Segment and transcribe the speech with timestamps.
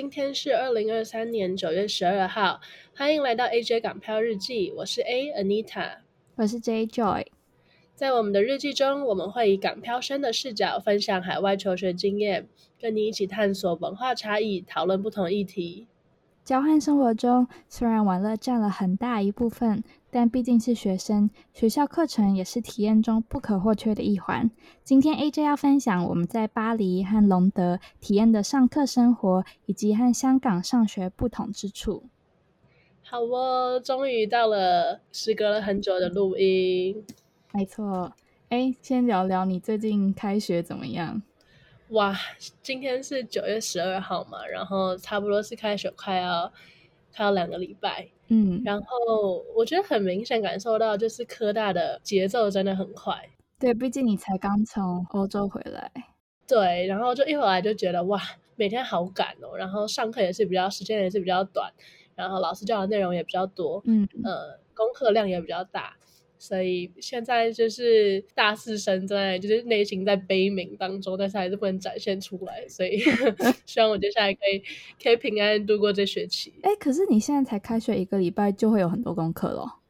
[0.00, 2.60] 今天是二零二三年九月十二号，
[2.94, 4.72] 欢迎来到 AJ 港漂日记。
[4.76, 5.96] 我是 A Anita，
[6.36, 7.26] 我是 J Joy。
[7.96, 12.46] 在我们的日记中，我们会以港漂生的视角分享海外求学经验，
[12.80, 15.88] 跟你一起探索文化差异，讨论不同议题。
[16.48, 24.50] 交换生活中，虽然玩乐占了很大一部分，但毕竟是学生，学校课程也是体验中不可或缺的一环。
[24.82, 32.04] 今天 AJ 要分享我们在巴黎和隆德体验的上课生活，以及和香港上学不同之处。
[33.02, 37.04] 好哦，终于到了时隔了很久的录音。
[37.52, 38.10] 没错，
[38.48, 41.20] 哎，先聊聊你最近开学怎么样？
[41.90, 42.14] 哇，
[42.62, 46.52] 今天是九月十二号嘛，然后差不多是开学快要
[47.16, 53.14] 快要两个礼拜，嗯，然后我觉得很明显感受到，就是科大的节奏真的很快。
[53.58, 55.90] 对，毕竟你才刚从欧洲回来。
[56.46, 58.20] 对，然后就一回来就觉得哇，
[58.56, 61.72] 每天好赶哦，然后上课也是比较时间也是比较短，
[62.14, 65.96] 然后老师教的内容也比较多，嗯，呃，功课量也比较大。
[66.38, 72.66] 所以现在就是大四生在就是内心在悲鸣当中，但是还是不能展现出来。
[72.68, 72.98] 所以
[73.66, 74.62] 希望我接下来可以
[75.02, 76.54] 可以平安度过这学期。
[76.62, 79.80] 哎，可是你现在才开学一个礼拜，就会有很多功课咯。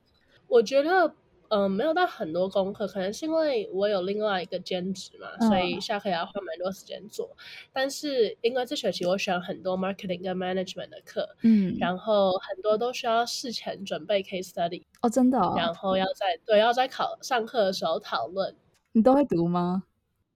[0.49, 1.15] 我觉得。
[1.51, 7.35] 嗯，没有到很多功课，可能是因为我有另外一个兼职嘛，嗯、所以下课也要花蛮多时间做。
[7.73, 18.55] 但是因为这学期我选很多 marketing 跟 management 的课，嗯，然后很多都需要事前准备 case study 哦，真的、哦，然后要在对要在考上课的时候讨论。
[18.93, 19.85] 你都会读吗？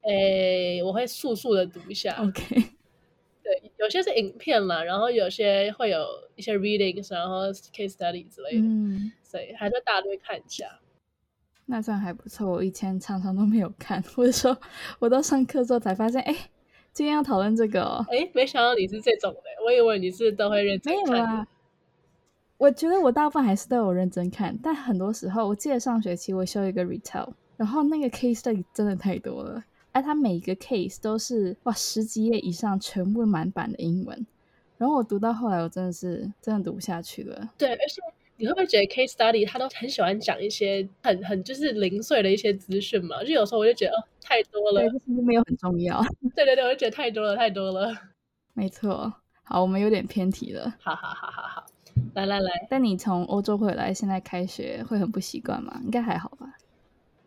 [0.02, 2.16] 诶，我会速速的读一下。
[2.22, 2.42] OK，
[3.42, 10.80] 对，有些是影片嘛，然后有些会有一些 readings，然后 case study 之类的，嗯，所以还是大略看一下。
[11.66, 14.56] 那算还不错，我以前常常都没有看，或者说
[14.98, 16.36] 我到上课之后才发现，哎，
[16.92, 21.12] 今天要讨论这个哦，哎，没想到你是这种的，我以为你是都会认真看。
[21.12, 21.46] 没有啊，
[22.58, 29.62] 我觉得我大部分还是都有认真看，但很多时候，我记得上学期我修一个 retail，然后那个 case study 真的太多了，
[29.92, 34.26] 哎，它每一个 case 都是哇十几页以上，全部满版的英文，
[34.76, 37.50] 然后我读到后来，我真的是真的读不下去了。
[37.56, 38.02] 对，而且。
[38.42, 43.22] 你会不会觉得 case study 他都很喜欢讲一些很很就是零碎的一些资讯嘛？
[43.22, 46.02] 就有时候我就觉得哦，太多了，对，其实没有很重要。
[46.34, 47.96] 对对对，我就觉得太多了，太多了。
[48.52, 49.14] 没错，
[49.44, 50.74] 好，我们有点偏题了。
[50.80, 51.64] 好好好好好，
[52.14, 52.66] 来来来。
[52.68, 55.80] 但你从欧洲回来，现在开学会很不习惯吗？
[55.84, 56.52] 应该还好吧？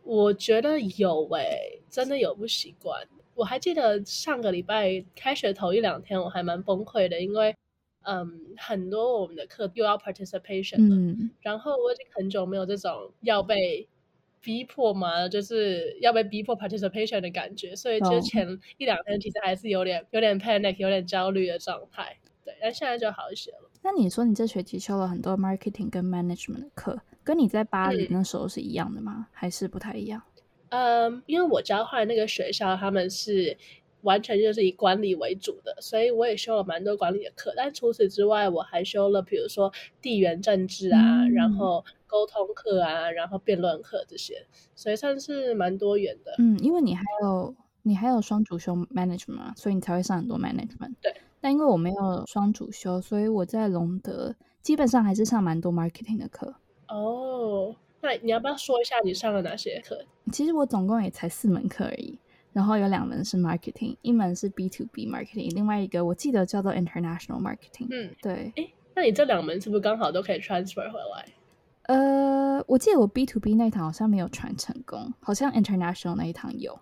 [0.04, 3.02] 我觉得有诶、欸，真的有不习惯。
[3.36, 7.56] 我还记得上个礼拜开学头一两天，我还蛮崩溃的，因为。
[8.06, 13.88] 嗯，很多我们的课又要 participation 了，嗯，然后我已经很久没有这种要被
[14.42, 22.16] 逼迫嘛，就是要被逼迫 participation 的感觉，所以之前一两天其实还是有点有点 panic，有点焦虑的状态。
[22.44, 23.70] 对，但现在就好一些了。
[23.82, 29.14] 那你说你这学期修了很多 marketing 跟 management 的课，跟你在巴黎那时候是一样的吗？
[29.18, 30.22] 嗯，还是不太一样？
[30.70, 33.58] 嗯，因为我交换那个学校，他们是。
[34.06, 37.52] 完全就是以管理为主的，所以我也修了蛮多管理的课。
[37.58, 44.46] 但除此之外，我还修了比如说地缘政治啊，嗯、然后沟通课啊，然后辩论课这些，
[44.76, 46.36] 所以算是蛮多元的。
[46.38, 50.94] 嗯，因为你还有你还有双主修 management 嘛，所以你才会上很多 management。
[51.02, 51.14] 对。
[51.42, 56.56] 但因为我没有双主修，所以我在隆德基本上还是上蛮多 marketing 的课。
[56.88, 60.06] 哦，那你要不要说一下你上了哪些课？
[60.32, 62.18] 其实我总共也才四门课而已。
[62.56, 67.88] 然后有两门是 marketing，一门是 B to B marketing，另外一个我记得叫做 international marketing。
[67.92, 68.54] 嗯，对。
[68.56, 71.26] 诶，那你这两门是不是刚好都可以 transfer 回来？
[71.82, 76.80] 呃，我记得我 B to B 那一堂好像没有传成功，好像 international 那一堂有，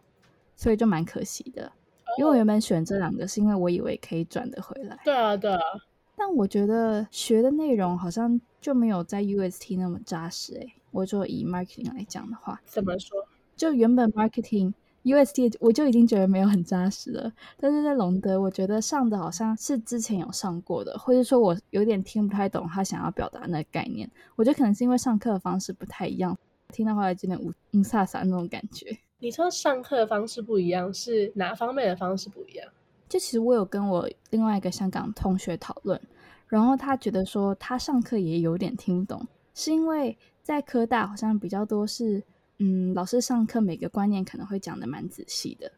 [0.56, 1.66] 所以就蛮可惜的。
[1.66, 5.00] 哦、因为我原本选这两个是因为我以为可以转得回来。
[5.04, 5.60] 对啊，对啊。
[6.16, 10.74] 但我觉得学的内容好像就没有在 UST 那么扎实诶。
[10.92, 13.18] 我就以 marketing 来讲的话，怎么说？
[13.56, 14.74] 就原本 marketing。
[15.04, 24.10] UST 我就已经觉得没有很扎实了，但是在隆德，我觉得上的好像是之前有上过的，或者说我有点听不太懂他想要表达那个概念。
[24.38, 26.38] 我觉得可能是因为上课的方式不太一样，
[26.70, 28.98] 听到后来有点雾雾煞煞那种感觉。
[29.20, 32.66] 你说上课的方式不一样，是哪方面的方式不一样？
[33.10, 36.00] 就其实我有跟我另外一个香港同学讨论，
[36.48, 42.24] 然后他觉得说他上课也有点听不懂，是因为在科大好像比较多是。
[42.66, 45.70] 嗯，老师上课每个观念可能会讲的蛮仔细的，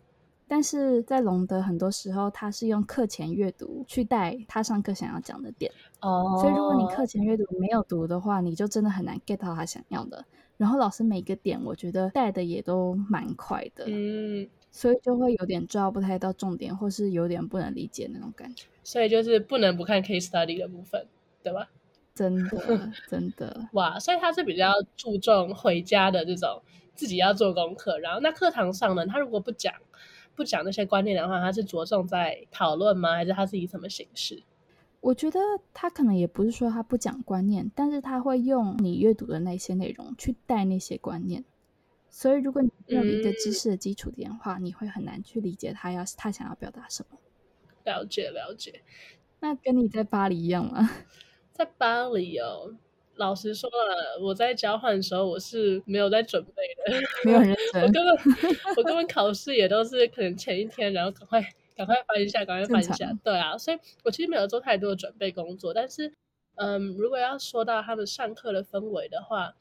[0.47, 5.71] 但是在龙德很多时候他是用课前阅读去带他上课想要讲的点
[6.01, 10.23] 哦，所以如果你课前阅读没有读的话，你就真的很难 get 到他想要的。
[10.57, 18.67] 然后老师每个点我觉得带的也都蛮快的，嗯，所以就会有点抓不太到重点，或是有点不能理解那种感觉。
[18.83, 21.03] 所以就是不能不看 case study 的部分，
[21.41, 21.67] 对吧？
[22.15, 23.99] 真的， 真的，哇！
[23.99, 26.61] 所以他是比较注重回家的这种
[26.95, 29.73] 自己要做功课，然后那课堂上呢，他如果不讲
[30.33, 33.15] 不讲那些观念的话，他是着重在讨论吗？
[33.15, 34.41] 还是他是以什么形式？
[35.01, 35.39] 我觉得
[35.73, 41.43] 他可能也不是说他不讲观念，但是他会用你阅读的那些内容去带那些观念。
[42.09, 47.17] 所以如果你没有一个知识的基础点的话，嗯，你会很难去理解他要他想要表达什么。
[47.83, 48.81] 了解了解，
[49.41, 50.89] 那跟你在巴黎一样吗？
[51.55, 52.69] 在巴黎哦，
[53.15, 57.81] 老实说了，我在交换的时候我是没有在准备的，没有认 真。
[57.81, 58.17] 我根本
[58.75, 61.41] 我根本考试也都是可能前一天，然后赶快
[61.73, 63.09] 赶快翻一下，赶快翻一下。
[63.23, 65.73] 对啊，所以我其实没有做太多的准备工作。
[65.73, 66.11] 但是，
[66.55, 69.53] 嗯，如果要说到他们上课的氛围的话，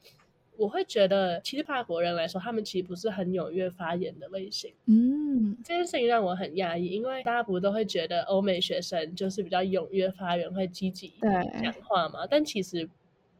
[0.57, 4.73] 我会觉得，其实法国人来说，他们其实不是很踊跃发言的类型。
[4.85, 11.13] 嗯，这件事情让我很讶异，因为大家不都会觉得欧美学生就是比较踊跃发言，会积极
[11.61, 12.25] 讲话嘛？
[12.29, 12.89] 但其实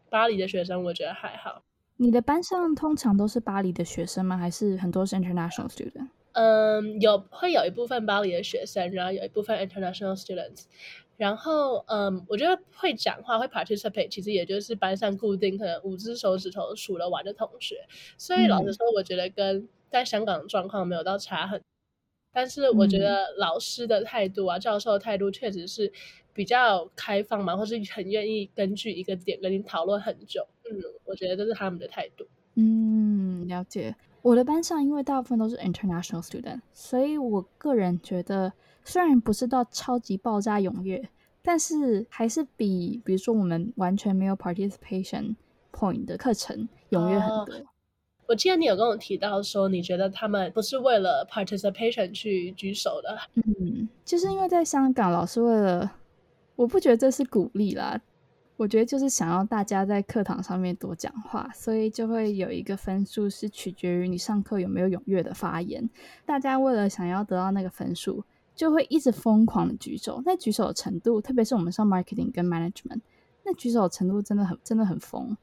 [0.09, 1.61] 巴黎的学生，我觉得还好。
[1.97, 4.37] 你的班上通常都是巴黎的学生吗？
[4.37, 6.07] 还是很多是 international student？
[6.33, 10.65] 嗯，有会有一部分巴黎的学生，然后有一部分 international students。
[11.17, 17.85] 然后，嗯，我觉得会讲话、会 participate，其实也就是班上固定可能五只手指头数得完的同学。
[18.17, 21.61] 所以老实说，我觉得跟在香港的状况没有到差很。
[22.33, 25.89] 但是我觉得老师的态度啊，教授的态度确实是
[26.33, 30.45] 比较开放嘛，或是很愿意根据一个点跟你讨论很久。
[30.69, 30.75] 嗯，
[31.05, 32.27] 我觉得这是他们的态度。
[32.55, 33.95] 嗯，了解。
[34.25, 38.51] 我的班上因为大部分都是 international student，所以我个人觉得。
[38.87, 41.09] 虽然不是到超级爆炸踊跃，
[41.41, 45.33] 但是还是比比如说我们完全没有 participation
[45.73, 47.55] point 的课程踊跃很多。
[47.55, 47.65] 哦。
[48.27, 53.17] 我记得你有跟我提到说，你觉得他们不是为了 participation 去举手的。
[53.33, 55.91] 嗯，就是因为在香港，老师为了，
[56.55, 57.99] 我不觉得这是鼓励啦，
[58.57, 65.89] 我觉得就是想要大家在课堂上面多讲话，所以就会有一个分数是取决于你上课有没有踊跃的发言。
[66.25, 68.23] 大家为了想要得到那个分数。
[68.55, 73.01] 就会一直疯狂的举手，那举手的程度，特别是我们上 marketing 跟 management，
[73.43, 75.35] 那举手的程度真的很真的很疯，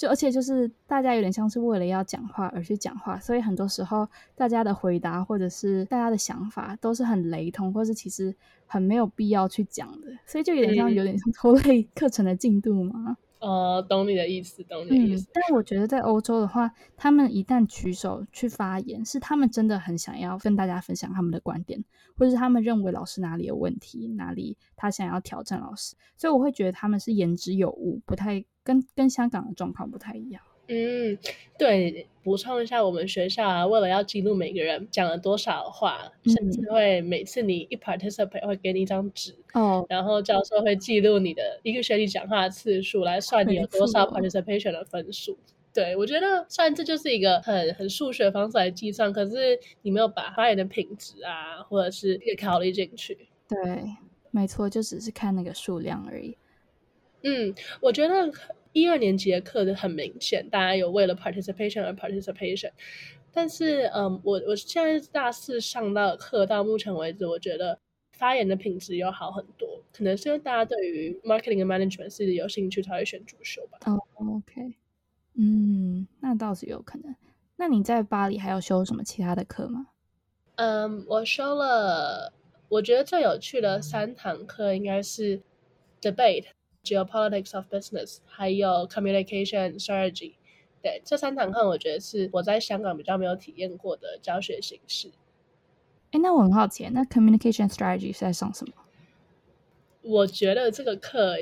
[0.00, 13.18] 就而且就是大家有点像是为了要讲话而去讲话，所以很多时候大家的回答或者是大家的想法都是很雷同，或是其实很没有必要去讲的，所以就有点像有点像拖累课程的进度嘛。
[13.40, 15.24] 呃，懂你的意思，懂你的意思。
[15.24, 21.82] 嗯，但我觉得在欧洲的话，他们一旦举手去发言，是他们真的很想要跟大家分享他们的观点，
[22.16, 25.94] 或者是他们认为老师哪里有问题，哪里他想要挑战老师。
[26.16, 30.42] 所以我会觉得他们是言之有物，不太跟跟香港的状况不太一样。
[30.72, 31.18] 嗯，
[31.58, 45.36] 对，补充一下，我们学校啊，为了要记录每个人讲了多少话，嗯、甚至会每次你一 participate 会给你一张纸，哦，然后教授会记录你的一个学期讲话的次数，来算你有多少 participation 的分数。
[45.74, 53.18] 对，我觉得虽然这就是一个很很数学方式来计算，可是你没有把发言的品质啊，或者是也考虑进去。
[53.48, 53.56] 对，
[54.30, 56.36] 没错，就只是看那个数量而已。
[57.22, 58.32] 嗯，我觉得。
[58.72, 62.70] 一二年级的课就很明显，大家有为了 participation 而 participation，
[63.32, 67.76] 但是，嗯，我我现在大四上到课到目前为止，我觉得
[68.12, 73.78] 发言的品质要好很多，可能是因为大家对于 marketing and management 是有兴趣才会选主修吧。
[73.86, 74.76] 哦，OK，
[75.34, 77.12] 嗯，那倒是有可能。
[77.56, 79.88] 那你在巴黎还要修什么其他的课吗？
[80.54, 82.32] 嗯，我修了，
[82.68, 85.42] 我觉得最有趣的三堂课应该是
[86.00, 86.44] debate。
[86.84, 90.34] Geopolitics of Business，还有 Communication Strategy，
[90.82, 95.10] 对，这三堂课，我觉得是我在香港比较没有体验过的教学形式。
[96.12, 98.72] 哎，那我很好奇，那 Communication Strategy 是在上什么？
[100.02, 101.36] 我觉得这个课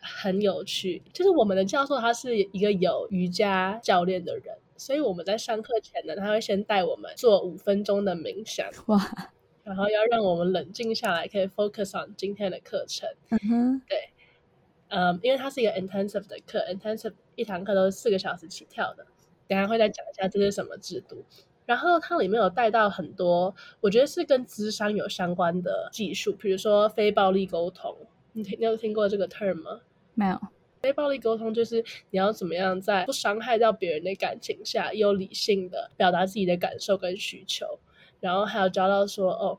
[0.00, 9.00] 很有趣，就是我们的教授他是一个有瑜伽教练的人，所以我们在上课前呢，他会先带我们做五分钟的冥想， 哇，
[9.62, 13.08] 然后要让我们冷静下来，可以 focus on 今天的课程。
[13.28, 14.10] 嗯哼，对。
[14.90, 19.06] 嗯，因为它是一个 intensive 的课，intensive 一堂课都是四个小时起跳的。
[19.48, 21.24] 等下会再讲一下这是什么制度。
[21.66, 27.96] 然后它里面有带到很多，我觉得是跟智商有相关的技术，比如说非暴力沟通。
[28.32, 29.80] 你听，你有听过这个 term 吗？
[30.14, 30.40] 没有。
[30.80, 37.78] 非暴力沟通就是你要怎么样在不伤害到别人的感情下，又理性的表达自己的感受跟需求。
[38.18, 39.58] 然后还有教到说，哦，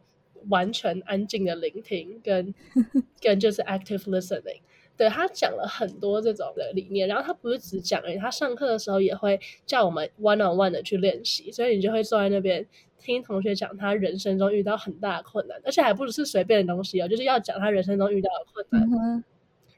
[0.49, 2.53] 完全安静的聆听跟
[3.21, 4.61] 跟就是 active listening。
[5.01, 12.63] 对，他讲了很多这种的理念，然后他不是只讲而已，他上课的时候也会叫我们 one on one 的去练习，所以你就会坐在那边
[12.99, 19.23] 听同学讲他人生中遇到很大的困难，而且还不是随便的东西哦，就是要讲他人生中遇到的困难，嗯、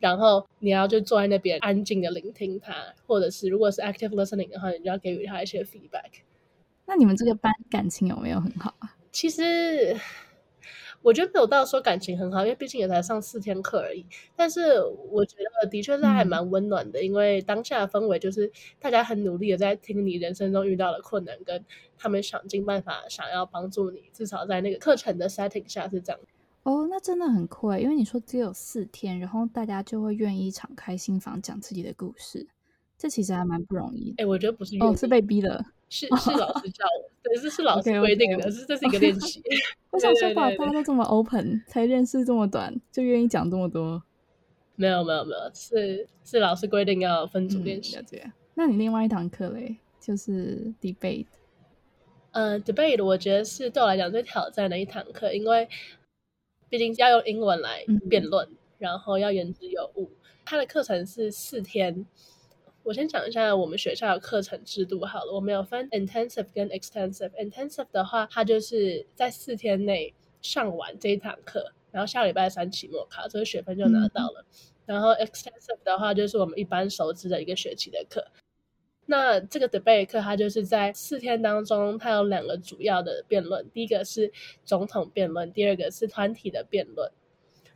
[0.01, 2.75] 然后你要就坐在那边安静的聆听他，
[3.07, 6.19] 或者是如果是 active listening 的话，你就要给予他一些 feedback。
[6.85, 8.93] 那你们这个班感情有没有很好啊？
[9.13, 9.97] 其实。
[11.03, 14.05] 我觉得没有到说感情很好，因为毕竟也才上四天课而已。
[14.35, 14.81] 但是
[15.11, 21.63] 我觉得的确是还蛮温暖的，嗯、因为当下的氛围就是大家很努力的在听你人生中遇到的困难，跟
[21.97, 24.03] 他们想尽办法想要帮助你。
[24.13, 26.19] 至少在那个课程的 setting 下是这样。
[26.63, 32.47] 哦，那真的很酷诶，因为你说只有四天，然后大家就会愿意敞开心房讲自己的故事，
[32.97, 34.23] 这其实还蛮不容易的。
[34.23, 35.65] 哎，我觉得不是哦，是被逼的。
[35.93, 39.39] 是 是老师教我，对，是是老师规定的，是这是一个练习。
[39.91, 44.01] 我想说，哇，大家都这么 open，才认识这么短，就愿意讲这么多。
[44.75, 47.95] 没有没有没有，是是老师规定要分组练习。
[48.07, 51.27] 这样，那你另外一堂课嘞，就是 debate。
[52.31, 55.69] 呃，debate 我觉得是对我来讲最挑战的一堂课，因为
[56.69, 60.09] 毕竟要用英文来辩论，然后要言之有物。
[60.43, 62.03] 他的课程是四天。
[62.83, 67.31] 我先讲一下我们学校的课程制度好了，我们有分 intensive 跟 extensive。
[67.31, 74.45] intensive 的话，它就是在四天内上完这一堂课，然后下礼拜三期末考，这个学分就拿到了。
[74.51, 78.25] 嗯、然后 extensive 的话，就是我们一般熟知的一个学期的课。
[79.05, 84.29] 那这个 debate 课，它就是在四天当中，它有两个主要的辩论，第一个是
[84.65, 87.09] 总统辩论，第二个是团体的辩论。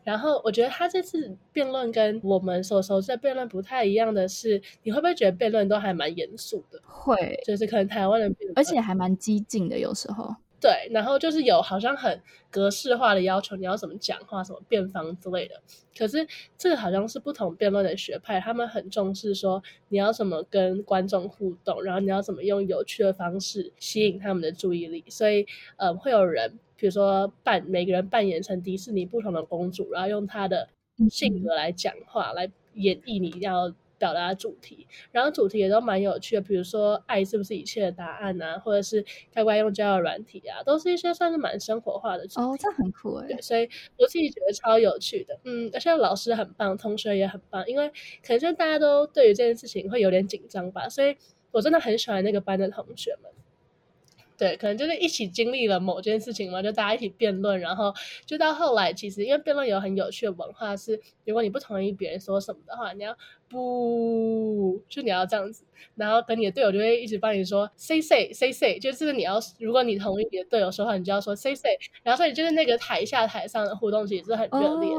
[0.08, 6.80] 然后我觉得他这次辩论跟我们所熟悉的辩论不太一样的是，你会不会觉得辩论都还蛮严肃的？
[6.86, 10.34] 会，就是可能台湾的辩论，而且还蛮激进的，有时候。
[10.62, 15.56] 对，然后就是有好像很格式化的要求，你要怎么讲话，什么辩方之类的。
[15.98, 16.26] 可是
[16.58, 25.04] 这个好像是不同辩论的学派，他们很重视说你要怎么跟观众互动，然后你要怎么用有趣的方式吸引他们的注意力。
[25.10, 25.46] 所以，
[25.76, 30.70] 呃，会有人比如说扮每个人扮演成迪士尼不同的公主，然后用她的
[31.10, 33.74] 性格来讲话，来演绎你要。
[34.00, 39.04] 表达主题，然后主题也都蛮有趣的，比如说爱是不是一切的答案啊，或者是
[39.34, 42.42] 该不该用交友软体啊，都是一些算是蛮生活化的主题。
[42.46, 43.68] 哦，这很酷哎，对，所以
[43.98, 47.90] 我自己觉得超有趣的，嗯，而且老师很棒，同学也很棒，因为
[48.22, 51.18] 可能就大家都对于这件事情会有点紧张吧，所以
[51.50, 53.32] 我真的很喜欢那个班的同学们。
[54.38, 57.92] 对，可能就是一起经历了某件事情嘛，就大家一起辩论，然后
[58.26, 63.18] 就到后来，其实因为辩论有很有趣的文化是，如果你不同意别人说什么的话，你要
[63.50, 65.64] 不，就你要这样子，
[65.96, 71.72] 然后跟你的队友就会一直帮你说 say say say say，就是你要，如果你同意你的队友说话，你就要说 say say，
[72.04, 74.90] 然后所以就是那个台下台上的互动其实是很热烈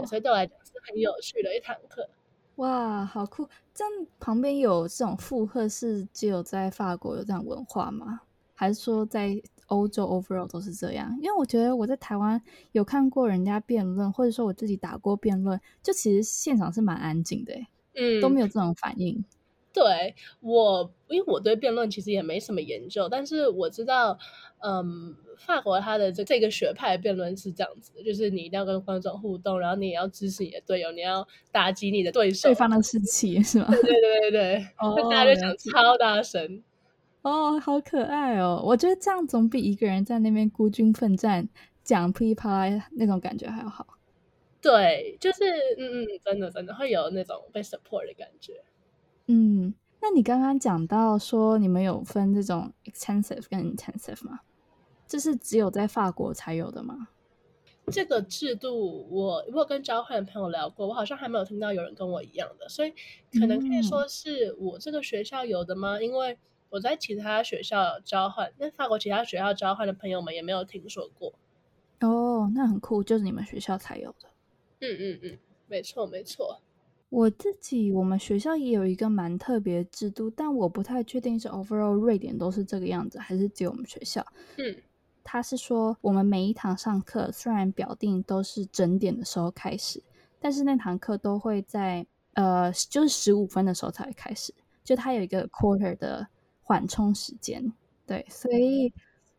[0.00, 2.08] 的，所以对我来讲是很有趣的一堂课。
[2.56, 3.48] 哇，好酷！
[3.74, 8.20] 这样旁边有这种附和，是只有在法国有这样文化吗？
[8.60, 11.16] 还是说在欧洲 overall 都是这样？
[11.22, 12.38] 因为我觉得我在台湾
[12.72, 17.54] 有看过人家辩论，或者说我自己打过辩论，就其实现场是蛮安静的，
[17.94, 19.24] 嗯，都没有这种反应。
[19.72, 24.18] 对我，因为我对辩论其实也没什么研究，但是我知道，
[24.58, 33.68] 嗯，法国它的这这个学派辩论是这样子的，就是你一定要跟观众互动，然后你也要支持你的队友，你要打击你的对手，对方的士气是吗？
[33.70, 36.62] 对对对对对， 哦，大家就想超大声。
[37.22, 38.62] 哦，好可爱哦！
[38.64, 41.48] 我觉得这样总比一个人在那边孤军奋战
[41.84, 43.86] 讲噼里啪啦那种感觉还要好。
[44.62, 45.44] 对，就是
[45.78, 48.62] 嗯嗯，真的真的会有那种被 support 的感觉。
[49.26, 54.40] 嗯，那你刚刚讲到说你们有分这种 extensive 跟 intensive 吗？
[55.06, 57.08] 这是只有在法国才有的吗？
[57.92, 62.92] 这个制度我如果跟交换的朋友聊过，我好像还没有听到有人跟我一样的，所以
[63.32, 65.98] 可能可以说是我这个学校有的吗？
[65.98, 66.38] 嗯、因为
[66.70, 71.34] 我在其他学校交换，那法国其他学校交换的朋友们也没有听说过。
[72.00, 74.28] 哦，那很酷，就是你们学校才有的。
[74.80, 76.60] 嗯嗯嗯，没错没错。
[77.08, 84.24] 我自己我们学校也有一个蛮特别的制度，但我不太确定是 overall 瑞典都是这个样子，还是只有我们学校。
[84.56, 84.76] 嗯，
[85.24, 90.00] 他是说我们每一堂上课虽然表定都是整点的时候开始，
[90.38, 96.28] 但是那堂课都会在呃就是十五分的时候才会开始，就它有一个 quarter 的。
[96.70, 97.72] 缓冲时间，
[98.06, 98.92] 对，所以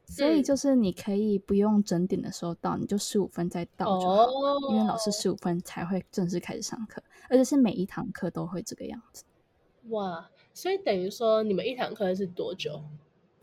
[0.06, 9.24] 所以就是你可以不用整点的时候到，你就十五分再到就好，哦、因为老师十五分才会正式开始上课，而且是每一堂课都会这个样子。
[9.92, 12.84] 哇，所以等于说你们一堂课是多久？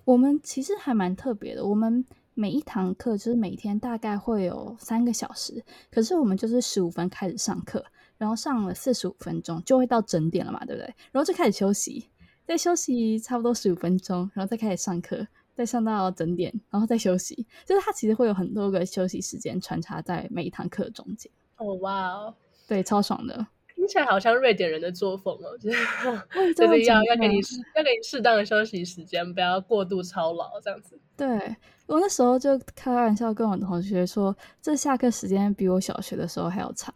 [0.04, 2.04] 我们其实还蛮特别的，我们
[2.34, 7.82] 每一堂课就是每天大概会有三个小时，可是我们就是十五分开始上课，
[8.18, 10.94] 然后上了四十五分钟就会到整点了嘛，对不对？
[11.10, 12.10] 然后就开始休息，
[12.48, 17.46] 再休息差不多十五分钟，然后再开始上课，再上到整点，然后再休息。
[17.66, 21.30] 就是它其实会有很多个休息时间穿插在每一堂课中间。
[21.58, 22.34] 哦，哇哦，
[22.66, 23.46] 对，超爽的。
[23.74, 25.76] 听起来好像瑞典人的作风哦，就是
[26.56, 27.36] 就是要要给你
[27.76, 30.98] 要给你适当的休息时间，不要过度操劳这样子。
[31.18, 31.54] 对，
[31.86, 36.94] 我那时候就开玩笑跟我同学说，这下课时间比我小学的时候还要长，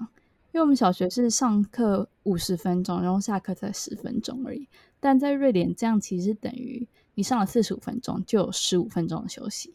[0.52, 4.66] 因为我们小学是上课五十分钟，然后下课才十分钟而已。
[5.02, 9.74] 但在瑞典这样其实等于你上了四十五分钟就有十五分钟的休息。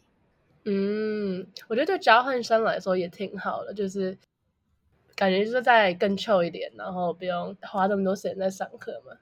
[0.64, 4.16] 嗯，我觉得对交换生来说也挺好的，就是。
[5.14, 9.12] 感觉就是在更 chill 一点，然后不用花这么多时间在上课嘛。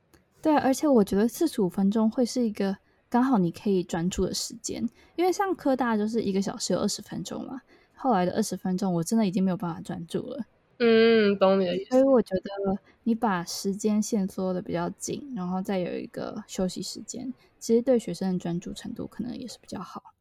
[0.42, 2.76] 对，而且我觉得四十五分钟会是一个
[3.08, 7.62] 刚好你可以专注的时间，因为上科大就是一个小时有二十分钟嘛。
[7.94, 10.44] 后来的二十分钟，我真的已经没有办法专注了。
[10.78, 11.90] 嗯，懂你的意思。
[11.90, 20.14] 所以我觉得你把时间线缩的比较紧，然后再有一个休息时间，其实对学生的专注程度可能也是比较好。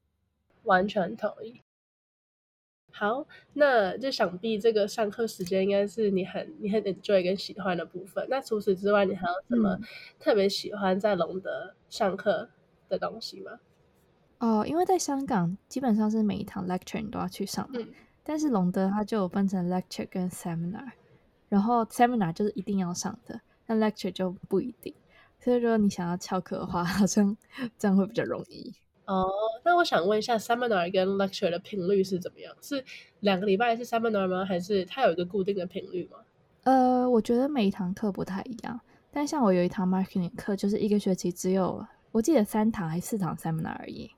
[0.63, 1.62] 完全同意。
[2.91, 8.25] 好，那就想必这个上课时间应该是你很你很 enjoy 跟喜欢的部分。
[8.29, 9.77] 那除此之外，你还有什么
[10.17, 12.50] 特别喜欢在隆德上课
[12.88, 13.59] 的东西吗？
[14.39, 17.88] 哦，因为在香港基本上是每一堂 lecture 你都要去上的，嗯、
[18.25, 20.89] 但是隆德它就有分成 lecture 跟 seminar，
[21.48, 24.94] 然后 seminar 就是一定要上的，那 lecture 就不一定。
[25.39, 27.38] 所以说你想要翘课的话， 好像
[27.77, 28.74] 这样会比较容易。
[29.05, 29.29] 哦，
[29.63, 32.51] 那我想问一下，seminar 跟 lecture 的频率是怎么样？
[32.63, 32.84] 是
[33.20, 34.44] 两个礼拜是 seminar 吗？
[34.44, 36.17] 还是它有一个固定的频率吗？
[36.63, 44.10] 呃，我觉得每一堂课不太一样，但像我有一堂 marketing 课，就是一个学期只有我记得三堂还是四堂 seminar 而已，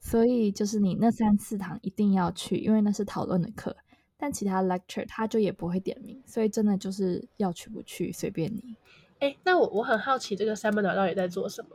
[0.00, 3.76] 所以就是你那三四堂一定要去，因为那是讨论的课。
[4.16, 8.76] 但其他 lecture 他就也不会点名，所以真的就是要去不去随便你。
[9.20, 11.70] 哎，那我我很好奇，这个 seminar 到底在做什么？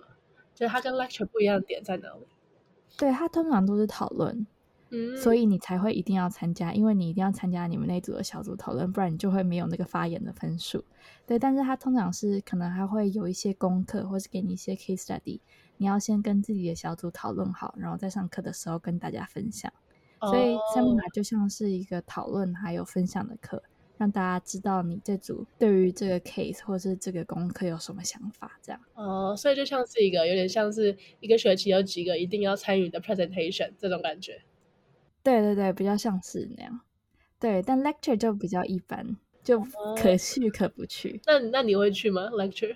[0.53, 2.27] 就是它跟 lecture 不一样的点在哪里？
[2.97, 4.45] 对，它通常都是讨论，
[4.91, 10.85] 嗯，所以你才会一定要参加，因为你一定要参加你们那组的小组讨论，不然你就会没有那个发言的分数。
[11.25, 15.39] 对，但是它通常是可能还会有一些功课，或是给你一些 case study，
[15.77, 19.71] 你要先跟自己的小组讨论好，然后在上课的时候跟大家分享。
[20.19, 23.61] 哦，所以 seminar 就像是一个讨论还有分享的课。
[23.97, 34.41] 让大家知道你这组对于这个 case 或是这个功课有什么想法，这样哦，所以就像是一个有点像是一个学期有几个一定要参与的 presentation 这种感觉。
[35.23, 36.81] 对对对，比较像是那样。
[37.39, 41.21] 对，但 lecture 就比较一般，就可去可不去。
[41.27, 42.75] 哦、那那你会去吗？lecture？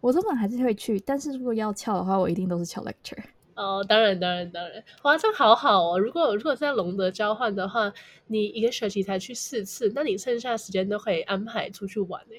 [0.00, 3.22] 我通常还是会去，但是如果要翘的话，我一定都是翘 lecture。
[3.54, 5.98] 哦，当然，当然，当然，哇，这好好哦！
[5.98, 7.92] 如果如果在隆德交换的话，
[8.26, 12.34] 你一个学期才去四次，那你剩下的时间都可以安排出去玩呢。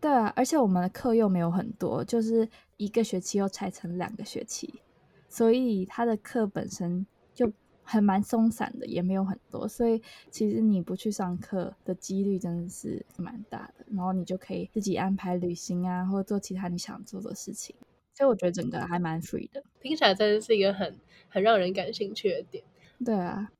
[0.00, 4.80] 对啊，而且我们的课又没有很多，就是一个学期又拆成两个学期，
[5.28, 13.84] 所以他的课本身就还蛮松散的，也没有很多，所以其实你不去上课的几率真的是蛮大的。
[13.90, 17.74] 然后你就可以自己安排旅行啊，或者做其他你想做的事情。
[18.14, 20.94] 所以我觉得整个还蛮 free 的，听起来真的是一个很
[21.28, 22.62] 很让人感兴趣的点。
[23.04, 23.50] 对啊。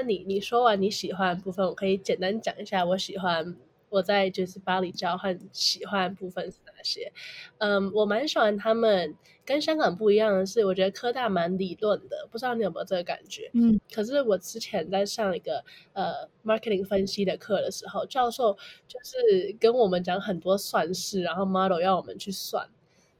[0.00, 3.54] 那你你说完你喜欢的部分，我可以简单讲一下我喜欢。
[3.90, 7.12] 我在就是巴黎交换喜欢的部分是哪些？
[7.58, 9.14] 嗯，我蛮喜欢他们。
[9.44, 13.50] 跟香港不一样的是，我觉得科大蛮理论的，不知道你有没有这个感觉？
[13.52, 13.80] 嗯。
[13.92, 22.64] 可是我之前在上一个呃 marketing 分析的课的时候，教授就是跟我们讲很多算式，然后 model 要我们去算。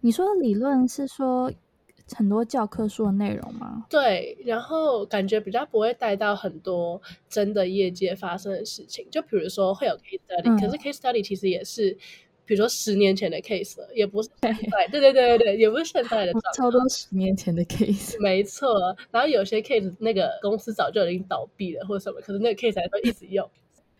[0.00, 1.52] 你说的理论是说？
[2.16, 3.86] 很多教科书的内容吗？
[3.88, 11.96] 对，然后感觉比较不会带到很多真的业界发生的事情，就比如说会有 case study，、嗯、可是 case study 其实也是，
[12.44, 18.96] 比如说十年前的 case 了，也不是现在，对对对对对，也不是现在的，超多十年前的 case， 没错。
[19.10, 23.48] 然后有些 case 那个公司早就已经倒闭了或者什么，可是那个 case 还会一直用。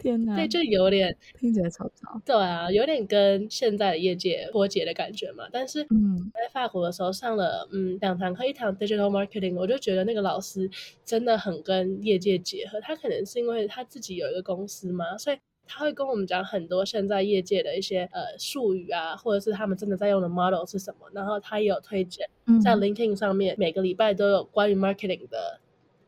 [0.00, 2.20] 天哪，对，就有点听起来超糟。
[2.24, 5.44] 对啊，有点跟现在的业界脱节的感觉嘛。
[5.52, 10.68] 但是，嗯，在法国的时候上了嗯两堂课，一堂 digital marketing，我就觉得那个老师
[11.04, 12.80] 真的很跟业界结合。
[12.80, 21.06] 他可能是因为他自己有一个公司嘛，所以他会跟我们讲很多现在业界的一些呃术语啊，或者是他们真的在用的 model 是什么。
[21.12, 22.26] 然后他也有推荐，
[22.64, 25.60] 在 LinkedIn 上面每个礼拜都有关于 marketing 的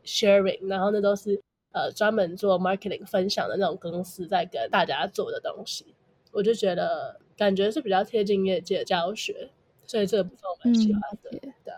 [0.03, 1.39] sharing，然后那都是。
[1.73, 5.93] 呃专门做 marketing 分享的那种公司在跟大家做的东西，
[6.31, 9.49] 我就觉得感觉是比较贴近业界教学，
[9.85, 11.29] 所以这个部分我蛮喜欢的。
[11.33, 11.73] 嗯、对。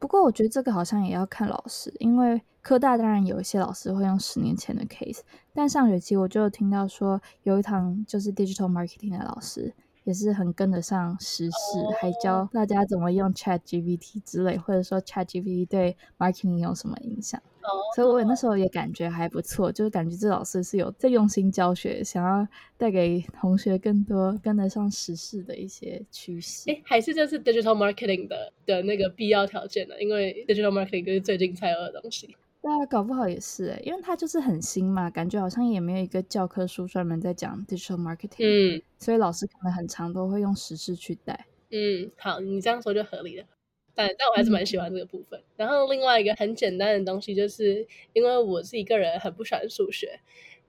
[0.00, 5.20] 不过我觉得这个好像也要看老师，因为科大当然有一些老师会用十年前的 case，
[5.54, 9.72] 但上学期我就听到说有一堂就是 digital marketing 的老师。
[10.04, 11.94] 也是很跟得上时事，oh.
[11.94, 17.42] 还教大家怎么用 Chat GPT 之类，或者说 Chat GPT 对 marketing 有什么影响。
[17.66, 17.94] Oh.
[17.96, 22.46] 所以我那时候也感觉还不错，就是感觉这老师是有在用心教学，想要
[22.76, 26.68] 带给同学更多跟得上时事的一些趋势。
[26.68, 29.94] 诶，还是这是 digital marketing 的的那个必要条件呢？
[29.98, 32.36] 因为 digital marketing 就是最近才有的东西。
[32.60, 41.46] 对啊，搞不好也是诶，因为它就是很新嘛，感觉好像也没有一个教科书专门在讲 digital marketing，嗯，所以老师可能很长都会用时事去带。
[41.70, 43.46] 嗯，好，你这样说就合理了。
[43.94, 45.38] 但但我还是蛮喜欢这个部分。
[45.40, 45.44] 嗯。
[45.56, 50.18] 然后另外一个很简单的东西，就是因为我是一个人很不喜欢数学，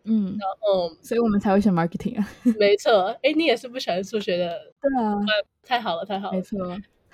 [0.03, 2.27] 嗯，然后所以我们才会选 marketing 啊。
[2.59, 4.71] 没错，诶，你也是不喜欢数学的？
[4.81, 5.15] 对啊，
[5.63, 6.57] 太好了，太好了，没错，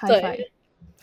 [0.08, 0.52] 对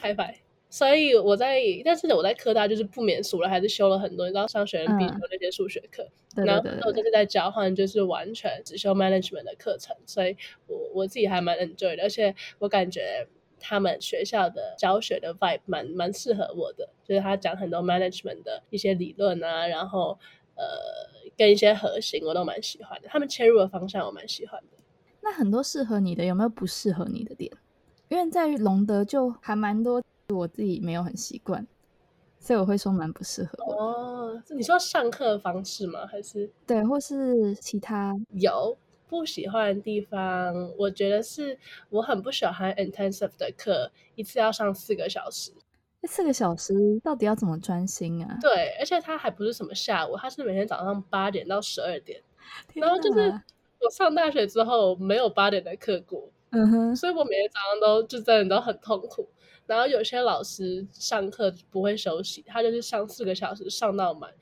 [0.00, 0.34] ，High five。
[0.70, 13.26] 所以我在，但是我在科大就是不免俗了，还是修了很多，你知道上学院必修那些数学课，嗯、然后我就是在交换，就是完全只修 management 的课程，所以我我自己还蛮 enjoy 的，而且我感觉
[13.60, 20.18] 他们学校的教学的 vibe 蛮蛮适合我的，就是他讲很多 management 的一些理论啊，然后
[20.54, 20.64] 呃
[21.36, 24.78] 跟一些核心我都蛮喜欢的，他们切入的方向我蛮喜欢的。
[25.20, 27.50] 那很多适合你的，有没有不适合你的点？
[28.08, 30.02] 因为在隆德就还蛮多。
[30.30, 31.66] 我自己没有很习惯，
[32.38, 33.74] 所以我会说蛮不适合我。
[33.74, 36.06] 哦，你说上课的方式吗？
[36.06, 38.76] 还是对，或是其他有
[39.08, 40.54] 不喜欢的地方？
[40.76, 41.58] 我觉得是
[41.90, 45.50] 我很不喜欢 intensive 的课，一次要上四个小时。
[46.00, 48.38] 那四个小时到底要怎么专心啊？
[48.40, 52.22] 对，而且它还不是什么下午，它是每天早上八点到十二点。
[52.74, 53.20] 然后就是
[53.80, 59.28] 我上大学之后没有八点的课过，嗯哼，所以我每天早上都就真的都很痛苦。
[59.66, 64.32] 然后有些老师上课不会休息，他就是上四个小时上到满，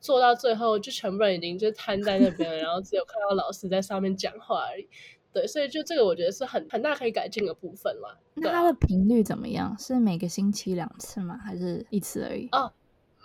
[0.00, 4.88] 做到最后就全部人已经就瘫在那边了，然后只有看到老师在上面讲话而已。
[5.32, 8.08] 对，所以就这个我觉得是很很大可以改进的部分嘛。
[8.34, 9.76] 那它的频率怎么样？
[9.78, 11.38] 是每个星期两次吗？
[11.44, 12.48] 还是一次而已？
[12.52, 12.72] 哦，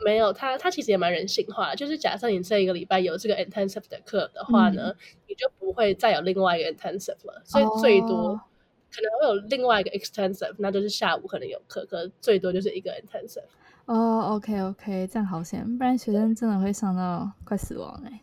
[0.04, 1.76] 没有，它它其实也蛮人性化的。
[1.76, 4.96] 就是假设你这一个礼拜有这个 intensive 的课的话呢，嗯、
[5.30, 8.30] 你就不会再有另外一个 intensive 了，所以最多。
[8.30, 8.42] 哦
[8.94, 13.46] 可能会有另外一个 extensive，那就是下午可能有课，可能最多就是一个 intensive。
[13.86, 18.22] 哦、oh，OK OK，这样好险，不然学生真的会上到快死亡哎。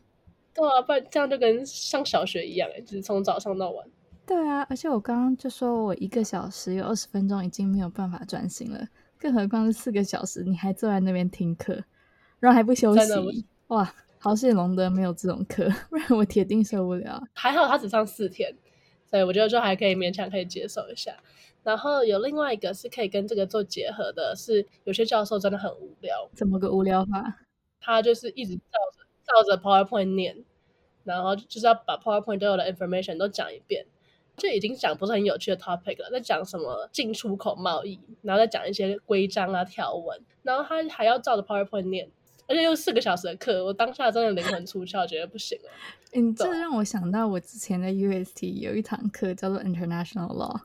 [0.54, 3.86] 对啊，不然这样就跟上小学一样哎，就是从早上到晚。
[4.26, 8.86] 对啊，而且我刚刚就说我一个小时有二十分钟已经没有办法专心了，
[9.18, 11.82] 更何况是四个小时，你还坐在那边听课，
[12.40, 13.46] 然后还不休息。
[13.68, 17.22] 哇，好险龙德没有这种课，不然我铁定受不了。
[17.34, 18.54] 还好他只上四天。
[19.10, 21.16] 所以我觉得就还可以勉强可以接受一下，
[21.62, 26.28] 然后有另外一个是可以跟这个做结合的，是有些教授真的很无聊。
[26.34, 27.38] 怎么个无聊法？
[27.80, 30.44] 他就是一直照着照着 PowerPoint 念，
[31.04, 33.86] 然后就是要把 PowerPoint 都有的 information 都讲一遍，
[34.36, 42.10] 就已经讲不是很有趣的 topic 了，在讲什么进出口贸易，然后再讲一些规章啊条文，然后他还要照着 PowerPoint 念。
[42.48, 45.70] 而且又四个小时的课，我当下真的灵魂出窍，觉得不行了。
[46.14, 50.60] 嗯，这让我想到我之前在 UST 有一堂课叫做 International Law，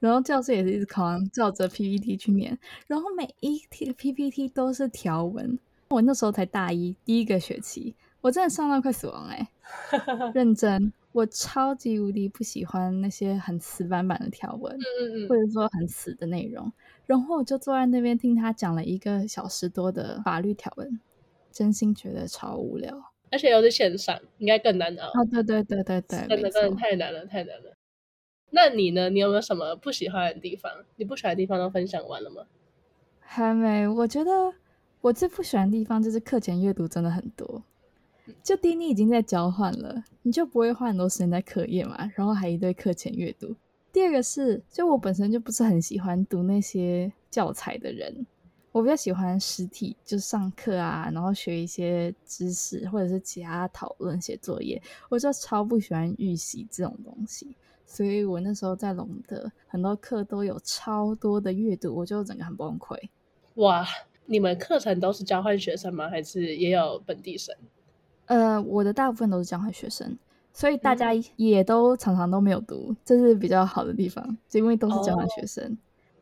[0.00, 5.58] 然后教授也是一直狂照着 PPT 去念，然后每一题 PPT 都是条文。
[5.88, 9.48] 我那时候才大一，第一个学期，我真的上到快死亡哎、
[9.90, 10.92] 欸， 认真。
[11.14, 16.72] 我超级无敌不喜欢那些很死板板的条文，嗯嗯，或者说很死的内容，
[17.06, 21.00] 然后我就坐在那边听他讲了一个小时多的法律条文，
[21.52, 25.06] 真心觉得超无聊，而且又是线上，应该更难熬。
[25.10, 27.76] 哦，对对对对对，真的真的太难了，太难了。
[28.50, 29.08] 那你呢？
[29.08, 30.70] 你有没有什么不喜欢的地方？
[30.96, 32.42] 你不喜欢的地方都分享完了吗？
[33.20, 34.52] 还没，我觉得
[35.00, 37.62] 我最不喜欢的地方就是课前阅读真的很多。
[38.42, 43.54] 就第一，你已经在交换了，你就不会花很多时间在课业嘛，然后还一堆课前阅读。
[43.92, 48.26] 第二个是，就我本身就不是很喜欢读那些教材的人，
[48.72, 54.82] 我比较喜欢实体，就上课啊，然后学一些知识，或者是其他讨论、写作业。
[55.08, 57.54] 我就超不喜欢预习这种东西，
[57.86, 62.98] 所以我那时候在隆德很多课都有超多的阅读，我就整个很崩溃。
[63.54, 63.86] 哇，
[64.26, 66.08] 你们课程都是交换学生吗？
[66.08, 67.54] 还是也有本地生？
[68.26, 70.16] 呃，我的大部分都是交换学生，
[70.52, 75.76] 所以大家也都常常都没有读，这是比较好的地方，就因为都是交换学生。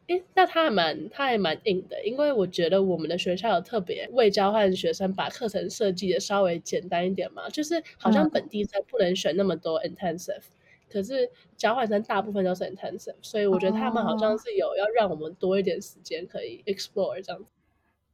[0.08, 17.46] 诶，那他还蛮他还蛮硬的，因为我觉得我们的学校有特别为交换学生把课程设计的稍微简单一点嘛，就是好像本地生不能选那么多 intensive，、嗯、可是交换生大部分都是 intensive，所以我觉得他们好像是有要让我们多一点时间可以 explore 这样子。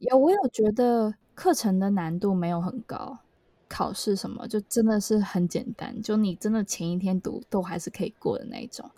[0.00, 3.18] 有，我有觉得课程的难度没有很高，
[3.68, 8.90] 考试什么就真的是很简单，就你真的前一天读都还是可以过的那一种。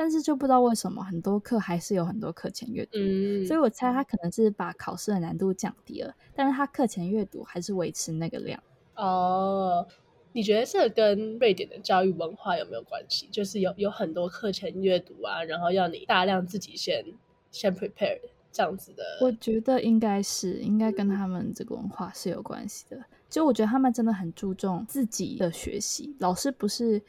[0.00, 8.62] 但是就不知道为什么很多课还是有很多课前阅读，嗯，所以我猜他可能是把考试的难度降低了，但是他课前阅读还是维持那个量。
[8.94, 9.84] 哦，
[10.32, 13.28] 你觉得这跟瑞典的教育文化有没有关系？
[13.32, 17.04] 就是有有很多课前阅读啊，然后要你大量自己先
[17.50, 18.20] 先 prepare。
[18.52, 23.04] 这样子的，我觉得应该是应该跟他们这个文化是有关系的。
[23.28, 27.00] 就我觉得他们真的很注重自己的学习，老师不是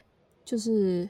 [0.44, 1.08] 就是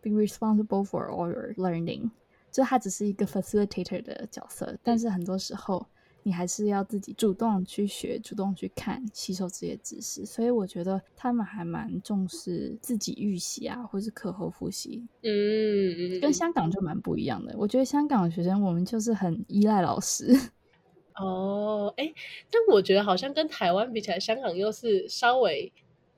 [0.00, 2.10] be responsible for all your learning，
[2.50, 5.86] 就他只是一个 facilitator 的角色，但是很多时候。
[6.22, 10.26] 你还是要自己主动去学，主动去看，吸收这些知识。
[10.26, 15.02] 所以我觉得他们还蛮重视自己预习啊，或是课后复习。
[15.22, 17.54] 嗯，跟香港就蛮不一样的。
[17.56, 20.32] 我觉得香港的学生，我们就是很依赖老师。
[21.16, 22.12] 哦，哎，
[22.50, 25.72] 但我觉得好像跟台湾比起来，香港又是稍微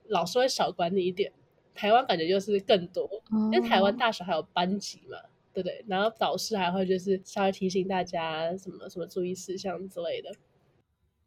[0.07, 1.31] 老师会少管你一点，
[1.73, 5.17] 台湾感觉就是更多，哦、因为台湾大学还有班级嘛。
[5.53, 10.31] 对对，然后导师还会就是稍微提醒大家什么什么注意事项之类的。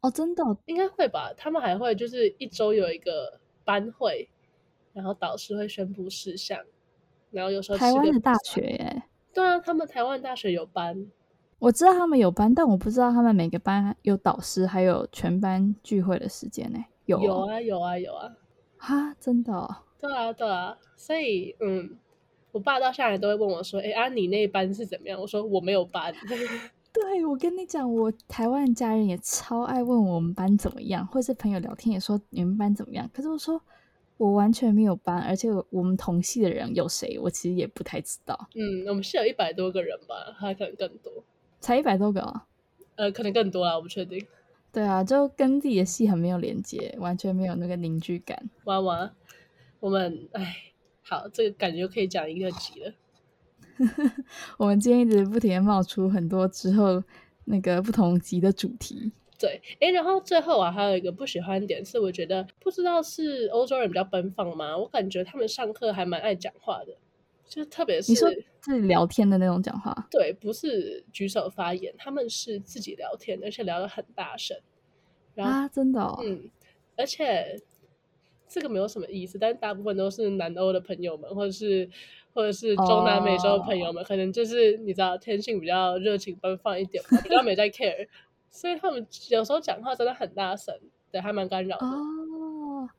[0.01, 1.33] 哦，真的应该会吧？
[1.37, 4.29] 他们还会就是一周有一个班会，
[4.93, 6.59] 然后导师会宣布事项，
[7.31, 11.07] 然后有时候台湾的大学耶，对啊，他们台湾大学有班，
[11.57, 16.79] 我知道他们有班，但我不知道他们每个班有导师，还有全班聚会的时间呢。
[17.05, 18.35] 有有啊有啊有啊，
[18.77, 19.75] 哈，真的哦？
[19.99, 21.97] 对啊对啊，所以嗯。
[22.51, 26.13] 我爸到现在都会问我说：“哎，啊，你那一班是怎么样？”我说：“我没有班。”
[26.93, 33.07] 对，我跟你讲，我台湾家人也超爱问我们班怎么样，或是朋友聊天也说你们班怎么样。
[33.13, 33.61] 可是我说
[34.17, 38.49] 我完全没有班，而且我们同系的人有谁，我其实也不太知道。
[38.55, 41.23] 嗯，我们系有一百多个人吧，还可能更多，
[41.59, 42.47] 才一百多个啊？
[42.95, 44.25] 呃，可能更多啊，我不确定。
[44.71, 48.49] 对啊，就跟自己的戏很没有连接，完全没有那个凝聚感。
[48.63, 49.11] 哇哇，
[49.79, 50.55] 我们哎。
[51.09, 52.93] 好，这个感觉可以讲一个集了。
[54.57, 57.01] 我们今天一直不停的冒出很多之后
[57.45, 59.13] 那个不同集的主题。
[59.39, 64.77] 对，诶，然后最后啊，还有一个不喜欢点是，我觉得不知道是欧洲人比较奔放吗？
[64.77, 66.97] 我感觉他们上课还蛮爱讲话的，
[67.47, 70.07] 就特别是你说自己聊天的那种讲话。
[70.11, 74.57] 对，不是举手发言，他们是自己聊天，而且聊得很大声。
[75.35, 76.19] 然后啊，真的哦。
[76.25, 76.49] 嗯，
[76.97, 77.61] 而且。
[78.47, 81.89] 这个没有什么意思，但是大部分都是南欧的朋友们，或者是
[82.33, 84.07] 或者是中南美洲的朋友们，oh.
[84.07, 88.07] 可能就是你知道天性比较热情奔放一点嘛，比较没在 care，
[88.49, 90.73] 所以他们有时候讲话真的很大声，
[91.11, 91.85] 对，还蛮干扰的。
[91.85, 92.89] 哦，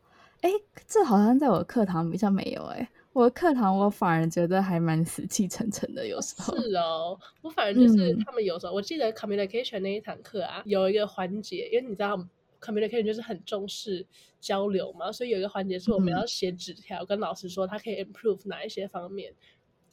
[0.43, 0.51] 哎，
[0.87, 6.55] 这好像在我课堂比较没有哎，我的课堂我反而觉得还蛮死气沉沉的，有时候。
[6.61, 12.19] 是哦，我反而就是他们有时候，嗯、我记得 communication 那一堂课啊，有一个环节，因为你知道。
[12.61, 14.07] Communication 就是很重视
[14.41, 19.35] 交流嘛，所以有一个环节是我们要写纸条、嗯、跟老师说他可以 improve 哪一些方面。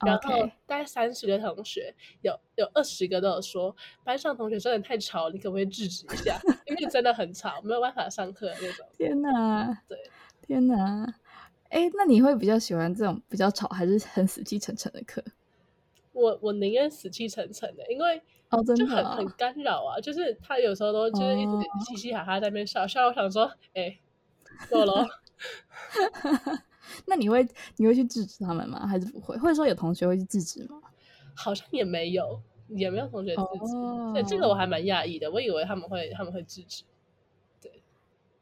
[0.06, 3.74] 然后大概三十个同学，有有二十个都有说
[4.04, 6.38] 班上同学真的太吵，你可不可以制止一下？
[6.68, 8.86] 因为真的很吵，没有办法上课那种。
[8.98, 9.82] 天哪！
[9.88, 9.98] 对，
[10.42, 11.16] 天哪！
[11.70, 15.24] 哎，那你会比较喜欢这种比较吵，还是很死气沉沉的课？
[16.12, 18.22] 我我宁愿死气沉沉的，因为。
[18.52, 20.00] 哦，真的就很很干扰啊！
[20.00, 21.52] 就是他有时候都就是一直
[21.88, 24.00] 嘻嘻哈哈在那边笑、哦、笑，我想说，哎、欸，
[24.70, 25.06] 够了。
[27.08, 27.46] 那你会
[27.78, 28.86] 你会去制止他们吗？
[28.88, 29.36] 还是不会？
[29.38, 30.80] 或者说有同学会去制止吗？
[31.34, 33.76] 好像也没有，也没有同学制止。
[33.76, 36.84] 哦、对，这个我还蛮讶异的，我以为他们会他们会制止。
[37.60, 37.84] 对，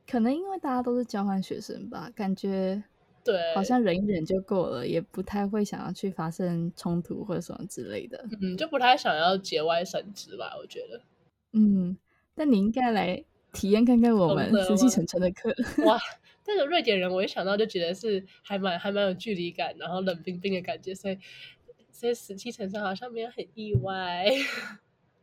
[0.06, 2.84] 可能因为大家都是交换学生吧，感觉。
[3.24, 8.26] 对，好像忍一忍就够了，也不太会想要去发生冲突或者什么之类的。
[8.42, 11.02] 嗯，就不太想要节外生枝吧，我觉得。
[11.54, 11.98] 嗯，
[12.36, 15.54] 但你应该来体验看看我们 死气沉沉的课。
[15.86, 15.98] 哇，
[16.44, 21.18] 这个瑞典人，我一想到就觉得是还蛮还蛮有距离感，然后冷冰冰的感觉，所以
[21.92, 24.26] 所以死气沉沉好像没有很意外。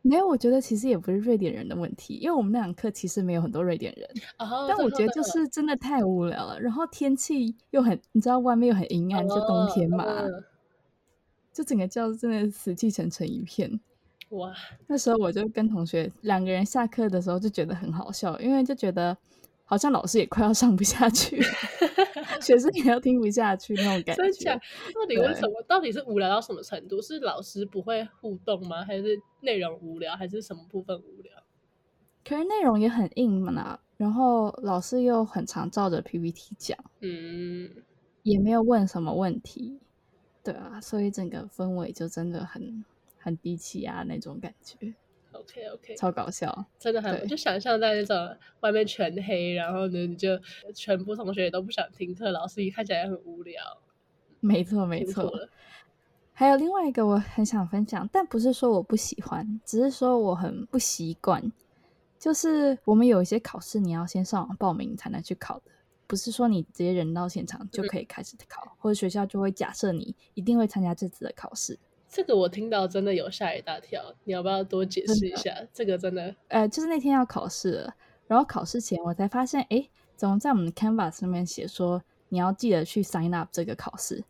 [0.03, 4.09] 没有，我觉得其实也不是瑞典人的问题，因为我们那堂课其实没有很多瑞典人。
[4.39, 10.43] 哦、但我觉得就 是真的太无聊了，然后天气又很，你知道外面又很阴暗，哦、就冬天嘛，嗯、
[11.53, 13.79] 就整个教室真的死气沉沉一片。
[14.29, 14.53] 哇！
[14.87, 19.15] 那时候我就跟同学两个人下课的时候就觉得很好笑，因为就觉得
[19.71, 21.41] 好像老师也快要上不下去，
[22.41, 24.21] 学生也要听不下去那种感觉。
[24.21, 24.53] 真假？
[24.93, 25.63] 到底为什么？
[25.65, 27.01] 到底是无聊到什么程度？
[27.01, 28.83] 是老师不会互动吗？
[28.83, 30.13] 还是内容无聊？
[30.13, 31.31] 还是什么部分无聊？
[32.25, 37.73] 可是内容也很硬嘛，然后老师又很常照着 PPT 讲，嗯，
[38.23, 39.79] 也没有问什么问题，
[40.43, 42.83] 对啊，所以整个氛围就真的很
[43.17, 44.93] 很低气压那种感觉。
[45.41, 50.39] OK OK，超搞笑，真的很，我就想象在那种外面全黑，然后呢，你就
[50.73, 53.61] 全部同学也都不想听课，老师一看起来很无聊。
[54.39, 55.31] 没错没错。
[56.33, 61.51] 还有另外一个我很想分享，但不是说我不喜欢，只是说我很不习惯。
[62.17, 65.71] 就是我们有一些考试，你要先上网报名才能去考的，
[66.07, 71.79] 不是说你直接人到现场就可以开始考，嗯、或者学校就会假设你一定会参加这次的考试。
[72.11, 75.55] 这个我听到真的有吓一大跳，你要不要多解释一下？
[75.73, 77.95] 这个真的，呃，就是那天要考试了，
[78.27, 84.21] 然后考试前我才发现，哎，怎么在我们的 Canvas 上面写说你要记得去 sign up 这个考试？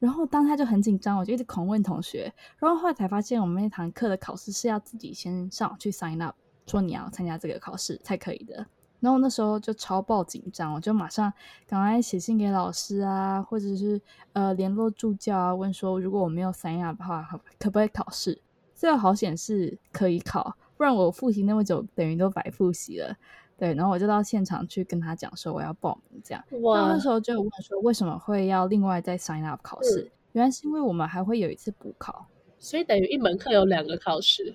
[0.00, 6.34] 然后当他就很紧张，我就一直狂问同学，然后后来才发现我们那堂课的考试是要自己先上网去 sign up，
[6.66, 8.66] 说你要参加这个考试才可以的。
[9.00, 11.32] 然后那时候就超爆紧张，我就马上
[11.66, 14.00] 赶快写信给老师啊，或者是
[14.32, 17.22] 呃联络助教啊，问说如果我没有 sign up 的话，
[17.58, 18.40] 可不可以考试？
[18.74, 23.16] 最后好险是可以考，不然我复习那么久，等于都白复习了。
[23.56, 26.44] 对，然后我就到现场去跟他讲说我要报名这样。
[26.62, 26.92] 哇！
[26.92, 30.02] 那时候就问说为什么会要另外再 sign up 考试？
[30.02, 32.26] 嗯，原来是因为我们还会有一次补考，
[32.60, 34.54] 所以等于一门课有两个考试。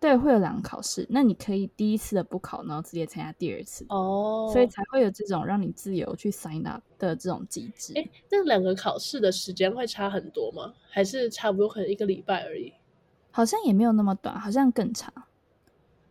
[0.00, 7.92] 对，会有两个考试，那你可以第一次的补考，然后直接参加第二次哦，所以才会有这种让你自由去 sign up 的这种机制。
[7.96, 10.72] 哎，那两个考试的时间会差很多吗？
[10.88, 12.72] 还是差不多可能一个礼拜而已？
[13.30, 15.12] 好像也没有那么短，好像更长。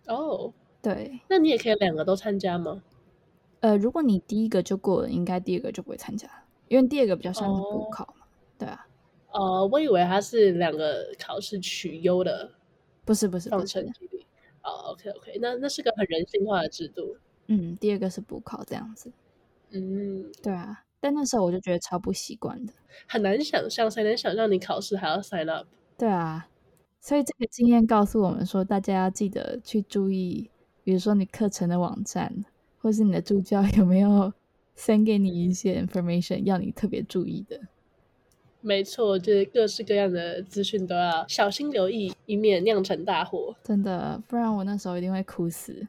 [0.06, 2.84] 哦，对，那你也可以两个都参加吗？
[3.62, 6.30] 呃，如果你第一个就过了，应该第二个就不会参加，
[6.68, 8.26] 因为第二个比较像是补考嘛。
[8.26, 8.88] 哦、对啊。
[9.32, 12.52] 呃，我以为它是两个考试取优的。
[13.10, 14.24] 不是不是放成绩率
[14.62, 17.18] 哦，OK OK，那那是个很人性化的制度。
[17.48, 19.12] 嗯，第二个是补考这样子。
[19.72, 22.74] 嗯，对啊，但那时候我就觉得超不习惯的，
[23.08, 25.66] 很难想象，谁能想象你考试还要 sign up？
[25.98, 26.48] 对啊，
[27.02, 30.52] 所以这个经验告诉我们说，大家要记得去注意，
[30.84, 32.46] 比如说你课程的网站，
[32.78, 34.32] 或是你的助教有没有
[34.78, 37.60] send 给你一些 information，要你特别注意的。
[38.62, 43.56] 没错，就是各式各样的资讯都要小心留意，以免酿成大祸。
[43.64, 45.88] 真的，不然我那时候一定会哭死。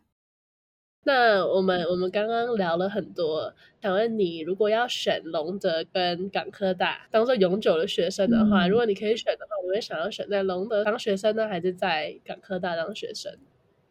[1.02, 13.32] 那我们我们刚刚聊了很多，想问你，如果要选龙德跟港科大当做永久的学生的话，嗯、如果你可以选的话，你会想要选在龙德当学生呢，还是在港科大当学生？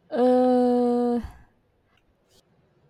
[0.08, 1.20] 呃，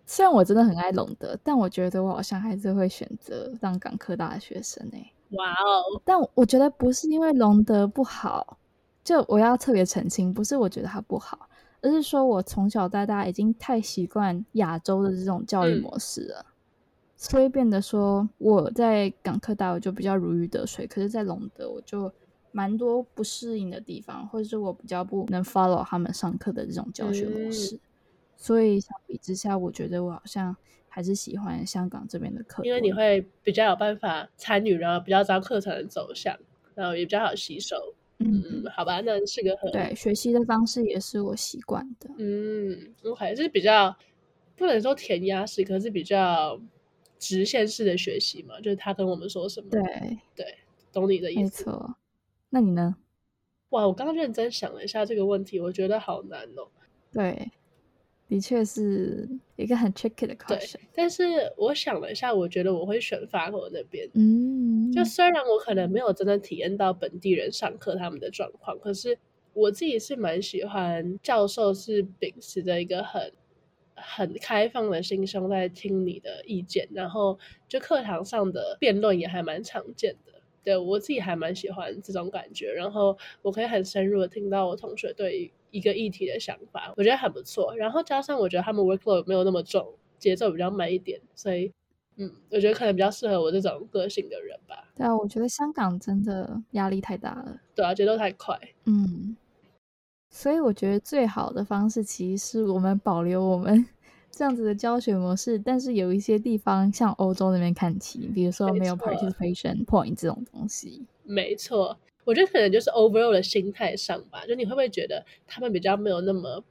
[0.05, 5.13] 虽然我真的很爱龙德，但我觉得我好像还是会选择当港科大的学生诶、欸。
[5.31, 6.03] 哇哦！
[6.05, 8.59] 但我觉得不是因为隆德不好，
[9.05, 11.49] 就我要特别澄清，不是我觉得他不好，
[11.81, 16.53] 而是说我从小到大已经太习惯亚洲的这种教育模式了，嗯、
[17.17, 22.13] 所以变得说我在港科大我就比较如鱼得水，可是在隆德我就
[22.51, 27.81] 蛮多不适应的地方，或者是我比较不能 follow 他们上课的这种教学模式，嗯、
[28.37, 30.57] 所以相比之下，我觉得我好像。
[30.93, 36.37] 还是喜欢香港这边的课，因为你会比较有办法参与，然后比较知道课程的走向，
[36.75, 37.77] 然后也比较好吸收。
[38.19, 42.11] 嗯，嗯，好吧，那是个很对学习的方式，也是我习惯的。
[42.19, 43.97] 嗯，我还是比较
[44.57, 46.61] 不能说填鸭式，可是比较
[47.19, 49.83] 直线式的学习嘛，就是他跟我们说什么，对
[50.35, 50.59] 对，
[50.93, 51.41] 懂你的意思。
[51.41, 51.97] 没错，
[52.51, 52.97] 那你呢？
[53.71, 56.67] 哇，我刚刚认真想了一下这个问题，我觉得好难哦。
[57.13, 57.53] 对。
[58.31, 64.09] 的确是一个很 tricky 的考试，但是我想了一下，我觉得我会选法国那边。
[64.15, 69.19] 嗯，就虽然我可能没有真的体验到本地人上课他们的状况，可是
[69.53, 73.33] 我自己是蛮喜欢教授是秉持着一个很
[73.97, 77.37] 很开放的心胸在听你的意见，然后
[77.69, 80.41] 就课堂上的辩论也还蛮常见的。
[80.63, 87.75] 对，我自己还蛮喜欢这种感觉，然后我可以很深入的听到我同学对一个议题的想法，我觉得很不错。
[87.77, 89.87] 然后加上我觉得他们 workload 没有那么重，
[90.19, 91.73] 节奏比较慢一点，所以
[92.17, 94.89] 嗯，我觉得可能比较适合我这种个性的人吧。
[94.97, 98.59] 对啊，我觉得香港真的压力太大了，对啊，节奏太快。
[98.85, 99.37] 嗯，
[100.31, 103.87] 所以我觉得最好的方式其实是我们保留我们。
[104.33, 111.05] 这样子的教学模式，但是有一些地方像欧洲那边看齐，比如说没有 participation point 这种东西。
[111.25, 116.63] 没错，我觉得可能就是 overall 的心态上吧，就你会不会觉得他们比较没有那么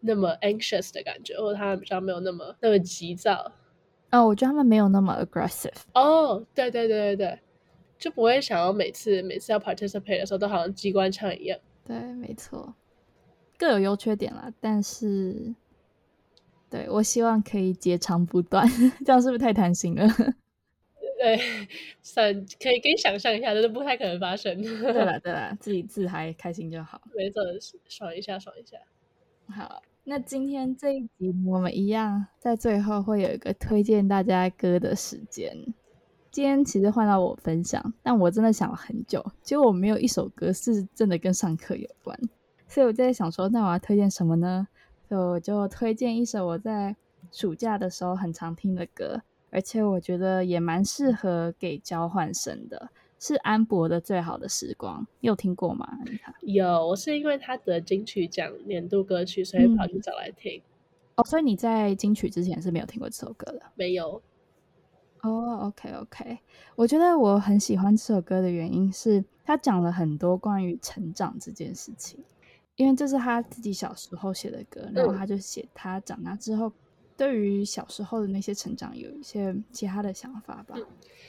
[0.00, 3.52] 那么 anxious 的感觉，或者他们比较没有那么那么急躁？
[4.10, 5.74] 哦，我觉得他们没有那么 aggressive。
[5.94, 7.38] 哦，对对对对对，
[7.98, 11.58] 就不会想要每次每次要 participate 的时候都好像机关枪一样。
[11.84, 12.74] 对，没错，
[13.58, 14.52] 各有优缺点啦。
[14.60, 15.54] 但是，
[16.70, 18.66] 对，我希望可以截长补短，
[19.04, 20.06] 这样是不是太贪心了？
[21.24, 21.40] 对，
[22.02, 24.60] 算可以可以想象一下，但是不太可能发生。
[24.60, 27.00] 对了对了，自己自嗨开心就好。
[27.16, 27.42] 没错，
[27.88, 28.76] 爽一下爽一下。
[29.48, 35.56] 好，那今天这一集我们一样在最后会有一个推荐大家歌的时间。
[36.30, 42.18] 今天其实换到我分享，但我真的想了很久，结果我没有一首歌是真的跟上课有关，
[42.68, 44.68] 所以我在想说，那我要推荐什么呢？
[45.08, 46.94] 所以我就推荐一首我在
[47.32, 49.22] 暑假的时候很常听的歌。
[49.54, 52.90] 而且我觉得也蛮适合给交换生的，
[53.20, 55.88] 是安博的《最好的时光》，你有听过吗？
[56.40, 60.60] 有，我是因为他得金曲奖年度歌曲，所以跑去找来听。
[60.60, 60.62] 嗯。
[61.18, 63.62] 哦，所以你在金曲之前是没有听过这首歌的？
[63.76, 64.20] 没有。
[65.22, 66.38] 哦，OK OK，
[66.74, 72.18] 我觉得我很喜欢这首歌的原因是，他讲了很多关于成长这件事情，
[72.74, 76.72] 因为这是他自己小时候写的歌，然后他就写他长大之后。
[77.16, 80.74] 对于小时候的那些成长，有一些其他的想法吧。
[80.76, 80.86] 嗯、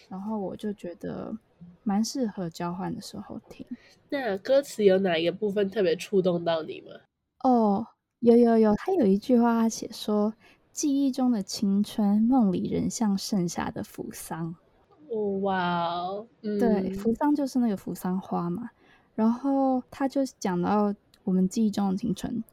[0.09, 1.35] 然后我就觉得
[1.83, 3.65] 蛮适合交换的时候听。
[4.09, 6.91] 那歌词有哪一个部分特别触动到你吗？
[7.43, 7.85] 哦，
[8.19, 10.33] 有有有，他有一句话，他写说
[10.73, 14.55] ：“记忆中的青春，梦里人像盛夏的扶桑。”
[15.09, 18.71] 哦，哇哦，嗯、对，扶桑就是那个扶桑花嘛。
[19.13, 22.43] 然后他就讲到我们记忆中的青春。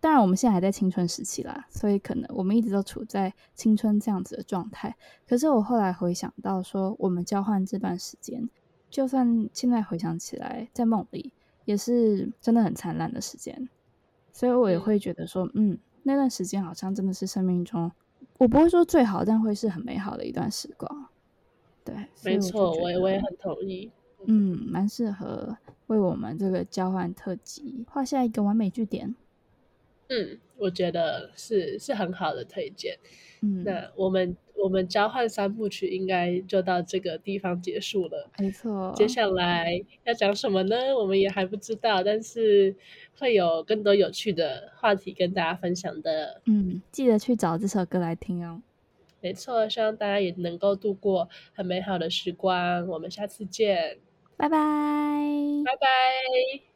[0.00, 4.94] 当然，我们现在还在青春时期啦，所以可能我们一直都处在青春这样子的状态。
[5.26, 8.48] 可是我后来回想到说，我们交换这段时间，
[8.88, 11.32] 就算现在回想起来，在梦里
[11.64, 13.68] 也是真的很灿烂的时间。
[14.32, 17.90] 所以我也会觉得说，嗯，那段时间好像真的是生命中，
[18.38, 21.06] 我不会说最好，但会是很美好的一段时光。
[21.84, 23.90] 对，没错，我也我也很同意。
[24.26, 25.56] 嗯，蛮适合
[25.88, 29.16] 为我们这个交换特辑画下一个完美句点。
[30.08, 32.98] 嗯，我觉得是是很好的推荐。
[33.42, 38.28] 嗯，那我们我们交换三部曲应该就到这个地方结束了。
[38.38, 40.76] 没错，接下来要讲什么呢？
[40.96, 42.74] 我们也还不知道，但是
[43.16, 46.40] 会有更多有趣的话题跟大家分享的。
[46.46, 48.62] 嗯，记得去找这首歌来听哦。
[49.20, 52.86] 没错，希望大家也能够度过很美好的时光。
[52.88, 53.98] 我们下次见，
[54.36, 54.58] 拜拜，
[55.64, 56.67] 拜拜。